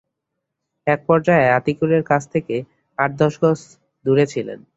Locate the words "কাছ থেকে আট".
2.05-3.11